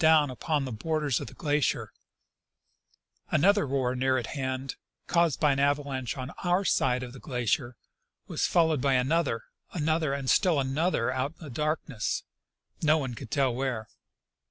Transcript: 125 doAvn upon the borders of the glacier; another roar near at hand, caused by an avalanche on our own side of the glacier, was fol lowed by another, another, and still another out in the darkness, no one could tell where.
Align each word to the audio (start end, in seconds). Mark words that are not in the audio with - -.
125 0.03 0.29
doAvn 0.29 0.33
upon 0.33 0.65
the 0.65 0.71
borders 0.71 1.19
of 1.19 1.27
the 1.27 1.35
glacier; 1.35 1.93
another 3.29 3.67
roar 3.67 3.95
near 3.95 4.17
at 4.17 4.25
hand, 4.33 4.75
caused 5.05 5.39
by 5.39 5.51
an 5.51 5.59
avalanche 5.59 6.17
on 6.17 6.31
our 6.43 6.57
own 6.61 6.65
side 6.65 7.03
of 7.03 7.13
the 7.13 7.19
glacier, 7.19 7.75
was 8.25 8.47
fol 8.47 8.69
lowed 8.69 8.81
by 8.81 8.95
another, 8.95 9.43
another, 9.73 10.11
and 10.15 10.27
still 10.27 10.59
another 10.59 11.11
out 11.11 11.33
in 11.39 11.43
the 11.43 11.51
darkness, 11.51 12.23
no 12.81 12.97
one 12.97 13.13
could 13.13 13.29
tell 13.29 13.53
where. 13.53 13.89